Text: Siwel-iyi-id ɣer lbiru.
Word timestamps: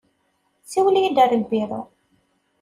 Siwel-iyi-id 0.69 1.17
ɣer 1.21 1.31
lbiru. 1.41 1.81